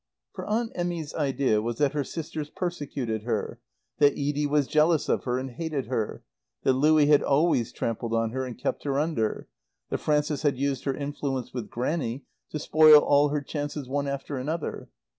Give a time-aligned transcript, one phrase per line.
[0.33, 3.59] For Aunt Emmy's idea was that her sisters persecuted her;
[3.99, 6.23] that Edie was jealous of her and hated her;
[6.63, 9.47] that Louie had always trampled on her and kept her under;
[9.91, 14.37] that Frances had used her influence with Grannie to spoil all her chances one after
[14.39, 14.89] another.